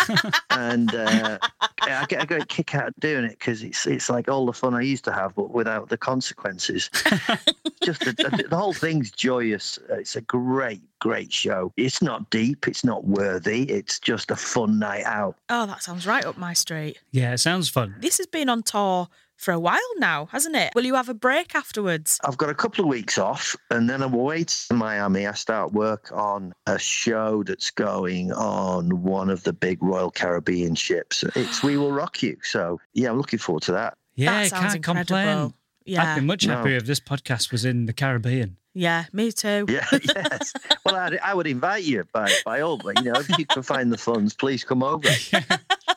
[0.50, 1.38] and uh,
[1.82, 4.54] I get a great kick out of doing it because it's it's like all the
[4.54, 6.90] fun I used to have, but without the consequences.
[7.84, 9.80] Just the, the whole thing's joyous.
[9.90, 11.74] It's a great, great show.
[11.78, 12.68] It's not deep.
[12.68, 13.64] It's not worthy.
[13.64, 15.36] It's just a fun night out.
[15.50, 17.00] Oh, that sounds right up my street.
[17.10, 17.96] Yeah, it sounds fun.
[18.00, 19.10] This has been on tour
[19.42, 20.72] for a while now, hasn't it?
[20.76, 22.20] Will you have a break afterwards?
[22.24, 25.26] I've got a couple of weeks off, and then I'm away to Miami.
[25.28, 30.76] I start work on a show that's going on one of the big Royal Caribbean
[30.76, 31.24] ships.
[31.36, 32.38] It's We Will Rock You.
[32.44, 33.98] So yeah, I'm looking forward to that.
[34.16, 35.04] Yeah, that sounds can't incredible.
[35.06, 35.54] complain.
[35.86, 36.58] Yeah, I'd be much No.
[36.58, 38.58] happier if this podcast was in the Caribbean.
[38.74, 39.66] yeah, me too.
[39.68, 40.54] Yeah, yes.
[40.86, 43.64] Well, I, I would invite you by by all, but you know, if you can
[43.64, 45.10] find the funds, please come over.
[45.34, 45.44] Yeah,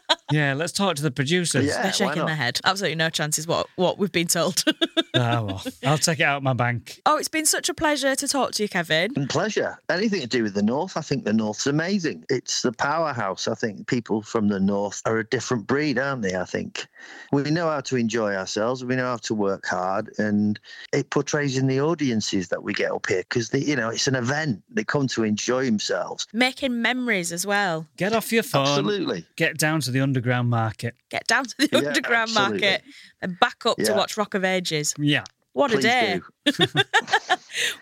[0.56, 1.66] let's talk to the producers.
[1.66, 1.82] Yeah.
[1.82, 2.60] They're shaking their head.
[2.64, 3.46] Absolutely no chances.
[3.46, 4.64] What what we've been told.
[5.26, 7.00] Ah, well, I'll take it out of my bank.
[7.06, 9.12] oh, it's been such a pleasure to talk to you, Kevin.
[9.16, 9.78] And pleasure.
[9.88, 12.24] Anything to do with the North, I think the North's amazing.
[12.28, 13.46] It's the powerhouse.
[13.46, 16.34] I think people from the North are a different breed, aren't they?
[16.34, 16.86] I think
[17.32, 18.84] we know how to enjoy ourselves.
[18.84, 20.58] We know how to work hard, and
[20.92, 24.16] it portrays in the audiences that we get up here because you know it's an
[24.16, 24.62] event.
[24.70, 26.26] They come to enjoy themselves.
[26.32, 27.86] Making memories as well.
[27.96, 28.66] Get off your phone.
[28.66, 29.24] Absolutely.
[29.36, 30.94] Get down to the underground market.
[31.10, 32.60] Get down to the Yeah, underground absolutely.
[32.60, 32.82] market
[33.22, 34.94] and back up to watch Rock of Ages.
[35.04, 35.24] Yeah.
[35.52, 36.20] What a day.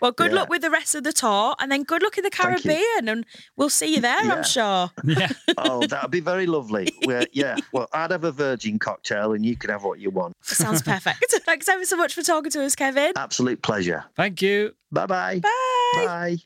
[0.02, 0.36] Well, good Yeah.
[0.40, 3.24] luck with the rest of the tour and then good luck in the Caribbean and
[3.56, 4.34] we'll see you there, Yeah.
[4.34, 4.90] I'm sure.
[5.04, 5.28] Yeah.
[5.56, 6.88] Oh, that'd be very lovely.
[7.06, 7.56] We're, yeah.
[7.72, 10.34] Well, I'd have a virgin cocktail, and you can have what you want.
[10.42, 11.24] Sounds perfect.
[11.46, 13.12] Thanks ever so much for talking to us, Kevin.
[13.16, 14.04] Absolute pleasure.
[14.14, 14.74] Thank you.
[14.90, 15.40] Bye-bye.
[15.40, 16.04] Bye.
[16.04, 16.36] Bye.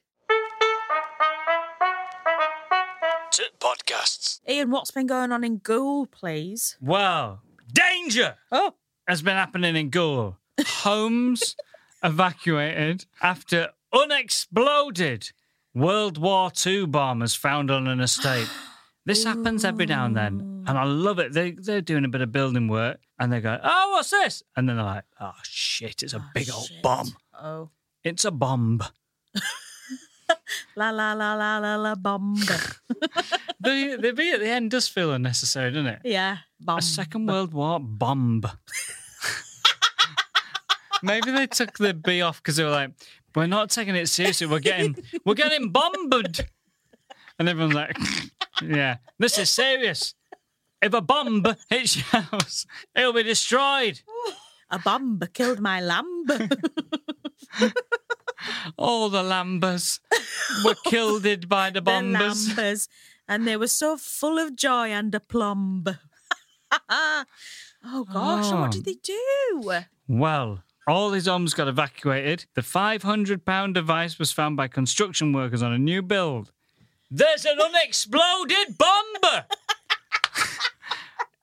[3.60, 4.40] Podcasts.
[4.48, 6.76] Ian, what's been going on in Goole, please?
[6.80, 7.40] Wow.
[7.72, 8.74] Danger Oh,
[9.08, 10.38] has been happening in Goole.
[10.64, 11.56] Homes
[12.02, 15.32] evacuated after unexploded
[15.74, 18.48] World War II bombers found on an estate.
[19.06, 21.32] This happens every now and then, and I love it.
[21.32, 24.68] They they're doing a bit of building work, and they go, "Oh, what's this?" And
[24.68, 26.82] then they're like, "Oh shit, it's a ah, big old shit.
[26.82, 27.16] bomb.
[27.40, 27.70] oh.
[28.02, 28.82] It's a bomb."
[30.74, 32.34] La la la la la la bomb.
[33.60, 36.00] the the bit at the end does feel unnecessary, doesn't it?
[36.04, 36.78] yeah, bomb.
[36.78, 38.42] A Second World War bomb.
[41.06, 42.90] Maybe they took the B off because they were like,
[43.34, 44.46] "We're not taking it seriously.
[44.46, 46.46] We're getting we're getting bombed,"
[47.38, 47.96] and everyone's like,
[48.62, 50.14] "Yeah, this is serious.
[50.82, 54.02] If a bomb hits your house, it'll be destroyed."
[54.70, 56.26] A bomb killed my lamb.
[58.76, 60.00] All the lambers
[60.64, 62.48] were killed by the the bombers.
[62.48, 62.88] lambers.
[63.28, 65.84] And they were so full of joy and aplomb.
[66.90, 67.24] oh
[68.12, 68.72] gosh, and what oh.
[68.72, 68.90] did Oh.
[68.90, 69.82] they do?
[70.08, 72.46] Well, all his homes got evacuated.
[72.54, 76.52] The 500 pound device was found by construction workers on a new build.
[77.10, 79.42] There's an unexploded bomb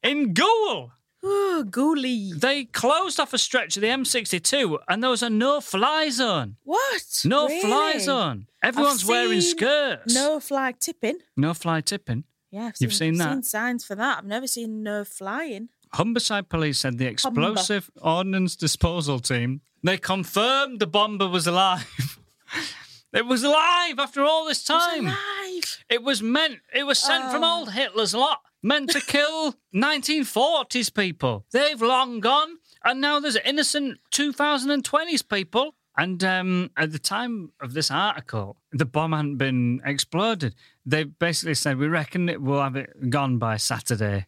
[0.03, 0.91] in Goole.
[1.25, 2.37] Oh, ghoulie.
[2.37, 6.57] They closed off a stretch of the M62 and there was a no fly zone.
[6.63, 7.21] What?
[7.23, 8.47] No fly zone.
[8.61, 10.13] Everyone's wearing seen skirts.
[10.13, 11.19] No flag tipping.
[11.37, 12.25] No fly tipping.
[12.51, 13.33] Yeah, I've You've seen I've that?
[13.35, 14.17] Seen signs for that.
[14.19, 15.69] I've never seen no flying.
[15.95, 22.17] Humberside police said the explosive ordnance disposal team they confirmed the bomber was alive.
[23.13, 25.07] it was alive after all this time.
[25.07, 25.83] Alive.
[25.89, 26.59] It was meant.
[26.73, 27.59] It was sent from Oh.
[27.59, 31.45] old Hitler's lot, meant to kill 1940s people.
[31.51, 35.75] They've long gone, and now there's innocent 2020s people.
[35.95, 40.55] And um, at the time of this article, the bomb hadn't been exploded.
[40.85, 44.25] They basically said, "We reckon it will have it gone by Saturday."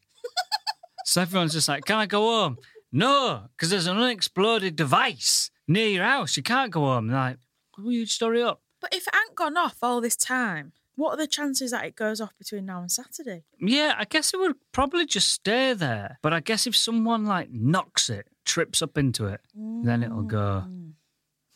[1.05, 2.57] So everyone's just like, "Can I go home?"
[2.91, 6.35] No, because there's an unexploded device near your house.
[6.35, 7.09] You can't go home.
[7.09, 7.37] Like,
[7.77, 11.17] "Will you story up?" But if it hadn't gone off all this time, what are
[11.17, 13.43] the chances that it goes off between now and Saturday?
[13.59, 16.19] Yeah, I guess it would probably just stay there.
[16.21, 20.65] But I guess if someone like knocks it, trips up into it, then it'll go.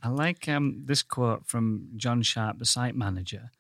[0.02, 3.52] I like um, this quote from John Sharp, the site manager.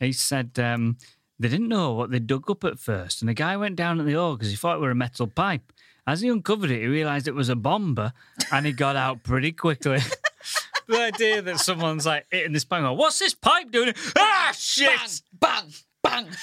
[0.00, 0.96] He said um,
[1.38, 4.06] they didn't know what they dug up at first, and the guy went down at
[4.06, 5.72] the hole because he thought it were a metal pipe.
[6.06, 8.12] As he uncovered it, he realised it was a bomber,
[8.50, 9.98] and he got out pretty quickly.
[10.88, 13.92] the idea that someone's like hitting this bang, what's this pipe doing?
[14.16, 15.20] Ah, shit!
[15.38, 15.66] Bang,
[16.02, 16.26] bang.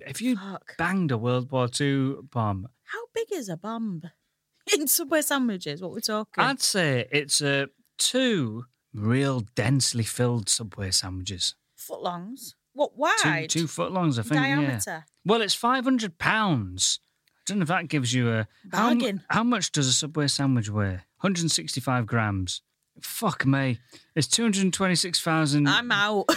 [0.00, 0.76] If you Fuck.
[0.76, 4.02] banged a World War II bomb, How big is a bomb?
[4.74, 6.42] In Subway sandwiches, what we're talking?
[6.42, 11.54] I'd say it's uh, two real densely filled Subway sandwiches.
[11.78, 12.54] Footlongs.
[12.88, 13.50] What Two, wide?
[13.50, 14.34] two foot longs, I think.
[14.40, 14.56] Yeah.
[14.56, 15.04] diameter.
[15.26, 17.00] Well, it's five hundred pounds.
[17.28, 19.22] I don't know if that gives you a how, Bargain.
[19.28, 20.84] how much does a Subway sandwich weigh?
[20.92, 22.62] One hundred and sixty-five grams.
[23.02, 23.80] Fuck me.
[24.14, 25.68] It's two hundred twenty-six thousand.
[25.68, 26.26] I'm out.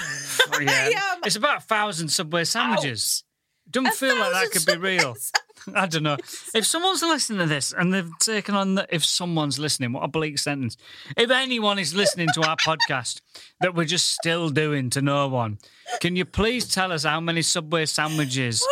[0.62, 0.90] Yeah.
[1.26, 3.24] It's about a thousand Subway sandwiches.
[3.70, 5.16] Don't A feel like that could be real.
[5.16, 5.40] Subway
[5.76, 6.18] I don't know.
[6.54, 10.08] If someone's listening to this and they've taken on the, if someone's listening, what a
[10.08, 10.78] bleak sentence.
[11.18, 13.22] If anyone is listening to our podcast
[13.62, 15.60] that we're just still doing to no one,
[16.00, 18.66] can you please tell us how many Subway sandwiches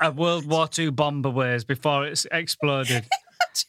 [0.00, 3.06] a World War II bomber weighs before it's exploded?
[3.40, 3.68] Imagine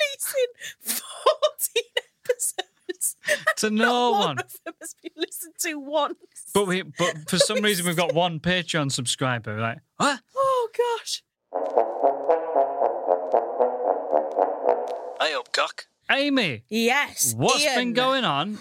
[0.00, 0.46] releasing
[0.80, 1.82] 14
[2.24, 3.16] episodes.
[3.58, 4.38] To no one one.
[4.38, 6.16] of them has been listened to once.
[6.54, 9.58] But we, but for some reason we've got one Patreon subscriber.
[9.60, 10.20] Like, what?
[10.36, 11.22] oh gosh.
[15.20, 15.86] I hope cock.
[16.10, 17.34] Amy, Yes.
[17.36, 18.58] what's been going on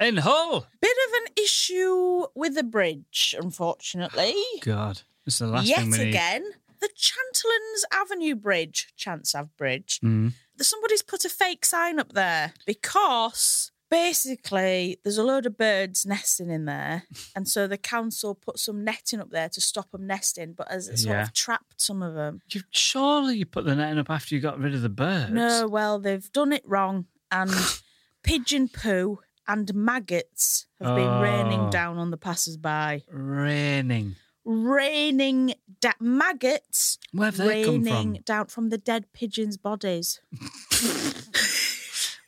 [0.00, 0.66] in Hull?
[0.80, 4.34] Bit of an issue with the bridge, unfortunately.
[4.62, 6.08] God, it's the last Yet thing we need.
[6.08, 6.44] again.
[6.80, 10.32] the Chanterlands Avenue Bridge, Chants Ave Bridge, Mm.
[10.60, 16.50] somebody's put a fake sign up there because basically there's a load of birds nesting
[16.50, 17.04] in there.
[17.34, 20.88] And so the council put some netting up there to stop them nesting, but as
[20.88, 21.22] it sort Yeah.
[21.22, 22.40] of trapped some of them.
[22.50, 25.32] You, surely you put the netting up after you got rid of the birds.
[25.32, 27.06] No, well, they've done it wrong.
[27.30, 27.50] And
[28.22, 31.70] pigeon poo and maggots have been raining Oh.
[31.70, 33.02] down on the passers by.
[33.10, 34.16] Raining.
[34.44, 38.22] Raining da- maggots Where have they come raining from?
[38.24, 40.20] down from the dead pigeons' bodies.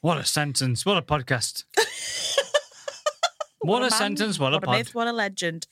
[0.01, 0.87] What a sentence.
[0.87, 1.65] What a podcast.
[3.61, 4.39] what, a, man, sentence.
[4.39, 4.77] What, a what a pod.
[4.77, 5.67] myth, what a legend.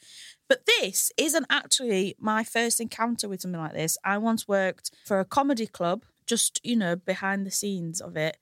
[0.49, 3.97] But this isn't actually my first encounter with something like this.
[4.05, 8.37] I once worked for a comedy club, just, you know, behind the scenes of it.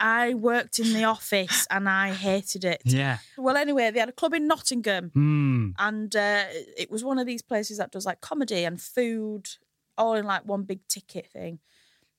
[0.00, 2.82] I worked in the office and I hated it.
[2.84, 3.18] Yeah.
[3.38, 5.70] Well, anyway, they had a club in Nottingham Hmm.
[5.78, 6.44] and uh,
[6.76, 9.48] it was one of these places that does like comedy and food
[9.96, 11.60] all in like one big ticket thing.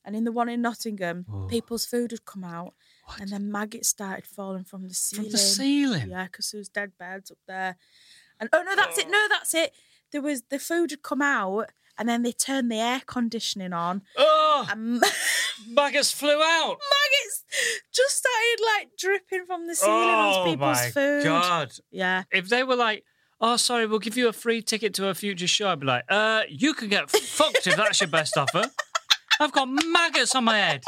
[0.06, 2.74] And in the one in Nottingham, people's food had come out
[3.20, 5.26] and then maggots started falling from the ceiling.
[5.26, 6.10] From the ceiling.
[6.10, 7.78] Yeah, because there was dead birds up there.
[8.40, 9.10] And oh no, that's it.
[9.10, 9.74] No, that's it.
[10.12, 14.02] There was the food had come out, and then they turned the air conditioning on,
[14.18, 15.02] Oh, and
[15.68, 16.78] maggots flew out.
[16.80, 17.44] maggots
[17.94, 21.24] just started like dripping from the ceiling onto Oh people's my food.
[21.24, 21.74] god!
[21.92, 23.04] Yeah, If they were like,
[23.42, 26.04] "Oh, sorry, we'll give you a free ticket to a future show," I'd be like,
[26.10, 28.66] "Uh, you can get fucked if that's your best offer.
[29.40, 30.84] I've got maggots on my head."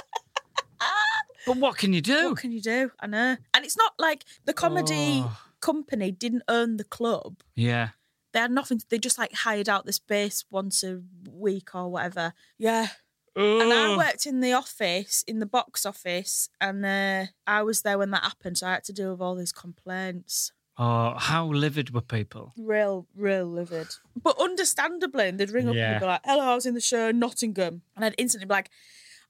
[1.46, 2.30] But what can you do?
[2.30, 2.92] what can you do?
[3.00, 3.38] I know.
[3.54, 5.38] And it's not like the comedy Oh.
[5.62, 7.42] company didn't own the club.
[7.56, 7.90] Yeah.
[8.34, 8.82] They had nothing.
[8.90, 12.34] They just like hired out the space once a week or whatever.
[12.58, 12.88] Yeah.
[13.38, 17.98] And I worked in the office, in the box office, and uh, I was there
[17.98, 18.58] when that happened.
[18.60, 20.54] So I had to deal with all these complaints.
[20.78, 22.54] Oh, how livid were people?
[22.58, 23.88] Real, real livid.
[24.22, 25.92] But understandably, they'd ring up Yeah.
[25.92, 27.82] and be like, hello, I was in the show in Nottingham.
[27.96, 28.70] And I'd instantly be like,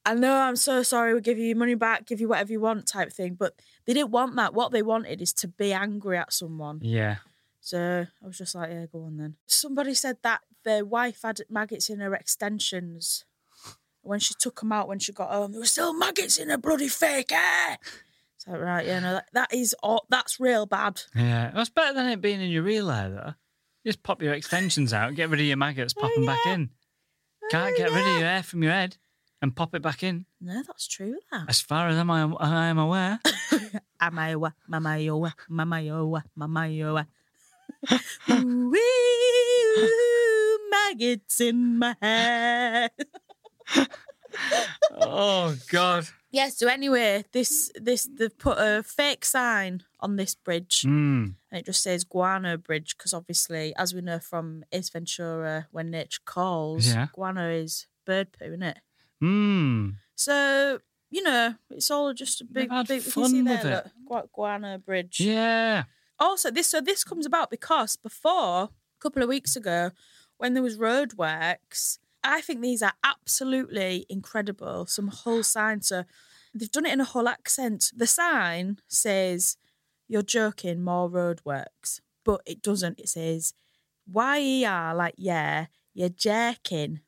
[0.05, 2.59] I know, I'm so sorry, we'll give you your money back, give you whatever you
[2.59, 3.33] want type thing.
[3.33, 4.53] But they didn't want that.
[4.53, 6.79] What they wanted is to be angry at someone.
[6.83, 7.17] Yeah.
[7.59, 9.35] So I was just like, yeah, go on then.
[9.47, 13.25] Somebody said that their wife had maggots in her extensions.
[14.03, 16.59] When she took them out when she got home, there were still maggots in her
[16.59, 17.79] bloody fake hair.
[18.37, 21.01] So right, yeah, no, that, that is aw- that's real bad.
[21.15, 21.49] Yeah.
[21.55, 23.33] That's better than it being in your real hair, though.
[23.83, 26.69] Just pop your extensions out, get rid of your maggots, pop oh, them back in.
[27.49, 28.97] Can't oh, get rid of your hair from your head
[29.41, 30.25] and pop it back in.
[30.41, 31.17] No, that's true.
[31.31, 31.45] That.
[31.49, 33.19] As far as I'm, I am aware.
[34.01, 37.05] Amayowa, mamayowa, mamayowa, mamayowa.
[39.75, 42.89] Ooh, maggots in my hair.
[44.91, 46.07] oh God.
[46.31, 51.35] Yeah, so anyway, this this they've put a fake sign on this bridge Mm.
[51.51, 55.91] and it just says Guano Bridge because obviously, as we know from Ace Ventura, when
[55.91, 57.07] nature calls, Yeah.
[57.13, 58.79] guano is bird poo, isn't it?
[59.23, 59.95] Mm.
[60.15, 60.79] So
[61.11, 63.01] you know, it's all just a big, big.
[63.01, 63.91] Fun see with there, it.
[64.09, 65.19] look, Gu- Guano Bridge.
[65.21, 65.83] Yeah.
[66.19, 69.91] Also, this so this comes about because before a couple of weeks ago,
[70.37, 74.85] when there was roadworks, I think these are absolutely incredible.
[74.87, 76.03] Some whole signs, so
[76.53, 77.91] they've done it in a whole accent.
[77.95, 79.57] The sign says,
[80.07, 82.99] "You're joking, more roadworks," but it doesn't.
[82.99, 83.53] It says,
[84.05, 87.01] "Y E R," like yeah, you're jerking,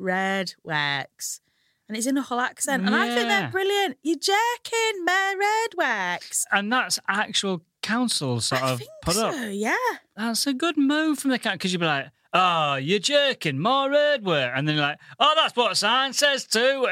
[0.00, 1.40] mere wax.
[1.88, 3.98] And it's in a Hull accent, and I think they're brilliant.
[4.04, 6.46] You're jerking, Mayor Red Wax.
[6.52, 9.34] And that's actual council sort I of put so, up.
[9.50, 9.74] yeah.
[10.16, 13.90] That's a good move from the council because you'd be like, oh, you're jerking, more
[13.90, 14.52] red work.
[14.54, 16.86] And then you're like, oh, that's what a sign says too.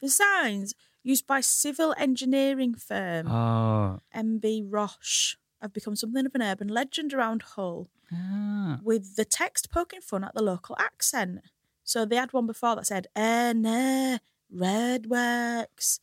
[0.00, 3.98] The signs used by civil engineering firm oh.
[4.14, 8.78] MB Roche have become something of an urban legend around Hull, Ah.
[8.84, 11.40] with the text poking fun at the local accent.
[11.84, 14.18] So they had one before that said, no,
[14.50, 16.00] red works.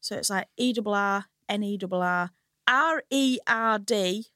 [0.00, 2.30] So it's like E double R, N E double R,
[2.68, 4.26] R E R D,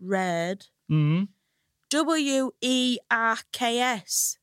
[0.00, 1.28] red, Mm.
[1.90, 4.38] W E R K S,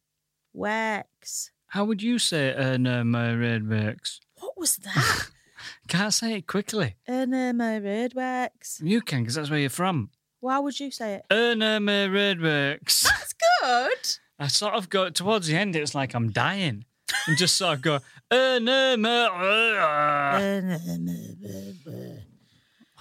[0.53, 1.51] works.
[1.67, 4.19] How would you say my road works?
[4.39, 5.27] What was that?
[5.87, 6.95] Can't say it quickly.
[7.07, 8.81] my red works.
[8.83, 10.09] You can because that's where you're from.
[10.39, 11.25] Why would you say it?
[11.29, 13.04] My road works.
[13.04, 14.17] That's good.
[14.42, 15.75] I sort of go towards the end.
[15.75, 16.85] It's like I'm dying,
[17.27, 17.96] and just sort of go.
[18.31, 18.96] Uh, no,
[19.33, 20.77] uh.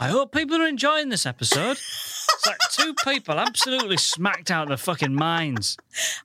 [0.02, 1.76] I hope people are enjoying this episode.
[1.78, 5.76] It's like two people absolutely smacked out of their fucking minds.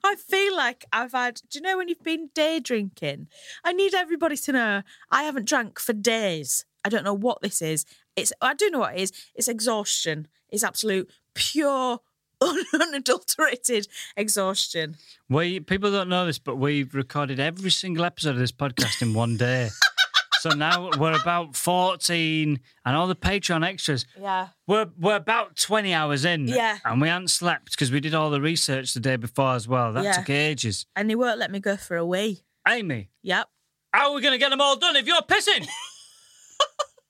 [0.04, 1.42] I feel like I've had.
[1.50, 3.28] Do you know when you've been day drinking?
[3.64, 6.66] I need everybody to know I haven't drank for days.
[6.84, 7.86] I don't know what this is.
[8.16, 8.32] It's.
[8.42, 9.12] I do know what it is.
[9.34, 10.28] It's exhaustion.
[10.50, 12.00] It's absolute pure,
[12.74, 13.88] unadulterated
[14.18, 14.96] exhaustion.
[15.30, 19.14] We people don't know this, but we've recorded every single episode of this podcast in
[19.14, 19.70] one day.
[20.42, 24.06] so now we're about fourteen, and all the Patreon extras.
[24.20, 24.50] Yeah.
[24.68, 26.48] We're we're about twenty hours in.
[26.48, 26.78] Yeah.
[26.86, 29.94] and we hadn't slept because we did all the research the day before as well.
[29.94, 30.12] That Yeah.
[30.14, 30.86] took ages.
[30.96, 32.44] And they won't let me go for a wee.
[32.68, 33.48] Amy, Yep.
[33.94, 35.68] how are we going to get them all done if you're pissing?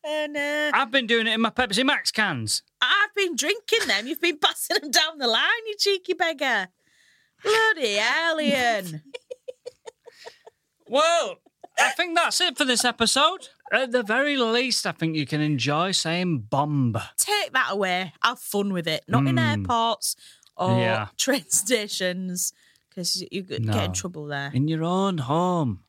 [0.08, 2.62] And uh, I've been doing it in my Pepsi Max cans.
[2.82, 4.06] I've been drinking them.
[4.08, 6.68] You've been passing them down the line, you cheeky beggar.
[7.44, 9.02] Bloody alien.
[10.88, 11.38] Well,
[11.80, 13.50] I think that's it for this episode.
[13.72, 16.96] At the very least, I think you can enjoy saying bomb.
[17.18, 18.14] Take that away.
[18.22, 19.04] Have fun with it.
[19.08, 19.58] Not in Mm.
[19.58, 20.16] airports
[20.56, 21.08] or Yeah.
[21.18, 22.54] train stations
[22.88, 24.52] because you could get in trouble there.
[24.54, 25.84] in your own home.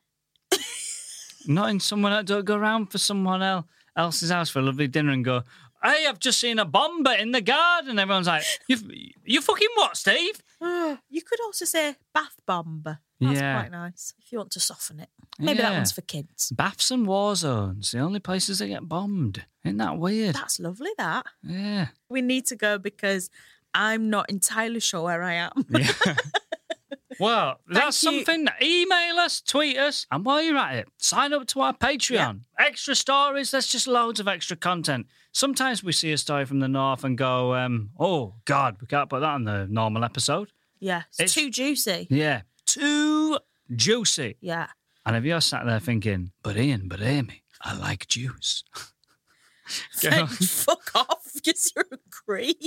[1.45, 2.25] Not in someone else.
[2.25, 3.65] Don't go around for someone else,
[3.97, 5.43] else's house for a lovely dinner and go,
[5.83, 7.99] hey, I've just seen a bomber in the garden.
[7.99, 8.77] Everyone's like, you
[9.25, 10.41] you fucking what, Steve?
[10.61, 12.99] you could also say bath bomber.
[13.19, 13.59] That's Yeah.
[13.61, 15.09] quite nice if you want to soften it.
[15.39, 15.77] Maybe that Yeah.
[15.77, 16.51] one's for kids.
[16.51, 19.45] Baths and war zones, the only places that get bombed.
[19.65, 20.35] Isn't that weird?
[20.35, 21.25] That's lovely, that.
[21.43, 21.87] yeah.
[22.09, 23.29] We need to go because
[23.73, 25.65] I'm not entirely sure where I am.
[27.19, 28.11] Well, that's you.
[28.25, 28.47] something.
[28.61, 32.41] Email us, tweet us, and while you're at it, sign up to our Patreon.
[32.59, 35.07] Extra stories, there's just loads of extra content.
[35.31, 39.09] Sometimes we see a story from the north and go, um, oh, God, we can't
[39.09, 40.51] put that on the normal episode.
[40.79, 42.07] yeah, it's, It's- too juicy.
[42.09, 43.39] Yeah, too
[43.75, 44.37] juicy.
[44.41, 44.67] Yeah.
[45.05, 48.63] And if you're sat there thinking, but Ian, but Amy, I like juice.
[50.01, 52.61] Then fuck off because you're a creep.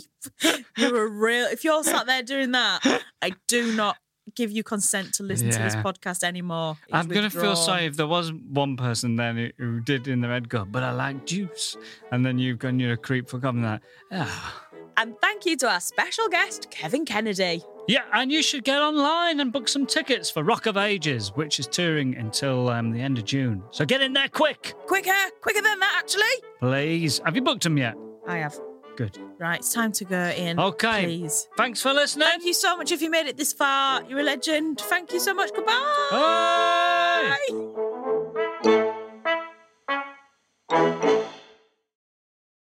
[0.77, 1.47] You're a real.
[1.47, 2.81] If you're sat there doing that,
[3.23, 3.97] I do not
[4.35, 6.77] give you consent to listen to this podcast anymore.
[6.85, 10.09] It's I'm going to feel sorry if there was one person then who, who did
[10.09, 11.77] in the red go, but I like juice.
[12.13, 13.83] And then you've gone, you're a creep for coming that.
[14.13, 14.67] Ah.
[14.97, 17.63] And thank you to our special guest, Kevin Kennedy.
[17.89, 21.59] Yeah, and you should get online and book some tickets for Rock of Ages, which
[21.59, 23.63] is touring until um, the end of June.
[23.71, 25.11] So get in there quick, Quicker,
[25.41, 26.49] quicker than that, actually.
[26.61, 27.21] please.
[27.25, 27.95] Have you booked them yet?
[28.29, 28.55] I have.
[28.97, 29.19] Good.
[29.39, 30.59] Right, it's time to go in.
[30.59, 31.05] Okay.
[31.05, 31.49] Please.
[31.57, 32.27] Thanks for listening.
[32.27, 34.03] Thank you so much if you made it this far.
[34.05, 34.81] You're a legend.
[34.81, 35.51] Thank you so much.
[35.55, 36.09] Goodbye.
[36.11, 37.37] Bye.
[37.49, 37.87] Bye.